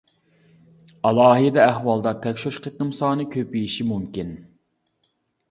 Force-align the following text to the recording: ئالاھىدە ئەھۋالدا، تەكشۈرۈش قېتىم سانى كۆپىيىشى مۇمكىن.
ئالاھىدە 1.09 1.61
ئەھۋالدا، 1.65 2.13
تەكشۈرۈش 2.23 2.57
قېتىم 2.65 2.91
سانى 3.01 3.27
كۆپىيىشى 3.37 3.87
مۇمكىن. 3.93 4.35